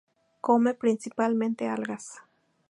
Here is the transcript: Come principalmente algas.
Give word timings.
Come 0.41 0.73
principalmente 0.73 1.67
algas. 1.69 2.21